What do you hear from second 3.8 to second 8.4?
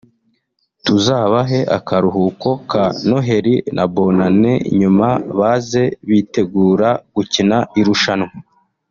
Bonane nyuma baze bitegura gukina irushanwa